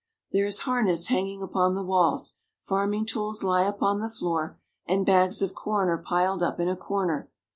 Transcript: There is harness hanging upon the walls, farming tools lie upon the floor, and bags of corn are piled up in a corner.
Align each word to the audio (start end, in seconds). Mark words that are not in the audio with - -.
There 0.31 0.47
is 0.47 0.61
harness 0.61 1.09
hanging 1.09 1.43
upon 1.43 1.75
the 1.75 1.83
walls, 1.83 2.37
farming 2.63 3.05
tools 3.05 3.43
lie 3.43 3.65
upon 3.65 3.99
the 3.99 4.09
floor, 4.09 4.57
and 4.87 5.05
bags 5.05 5.43
of 5.43 5.53
corn 5.53 5.89
are 5.89 5.97
piled 6.03 6.41
up 6.41 6.59
in 6.59 6.67
a 6.67 6.75
corner. 6.75 7.29